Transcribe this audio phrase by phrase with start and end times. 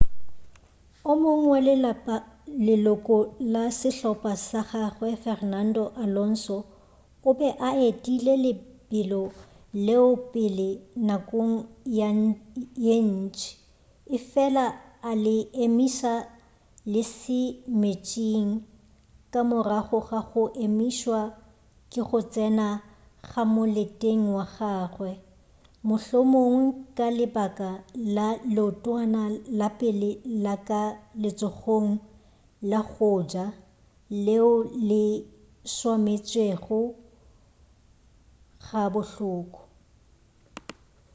[1.11, 2.17] o mongwe wa
[2.67, 3.17] leloko
[3.53, 6.57] la sehlopa sa gagawe fernando alonso
[7.27, 9.23] o be a etile lebelo
[9.85, 10.67] leo pele
[11.07, 11.55] nakong
[12.85, 13.49] ye ntši
[14.15, 14.65] efela
[15.09, 15.35] a le
[15.65, 16.13] emiša
[16.93, 18.49] lesemeetseng
[19.31, 21.21] ka morago ga go emišwa
[21.91, 22.67] ke go tsena
[23.31, 25.11] ka moleteng ga gagwe
[25.87, 26.63] mohlomongwe
[26.97, 27.69] ka lebaka
[28.15, 29.21] la leotwana
[29.59, 30.09] la pele
[30.43, 30.81] la ka
[31.21, 31.91] letsogong
[32.71, 33.45] la go ja
[34.25, 34.51] leo
[34.89, 35.03] le
[35.75, 36.79] swametšego
[38.65, 39.59] ga bohloko